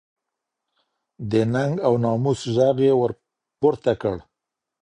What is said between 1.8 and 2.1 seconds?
او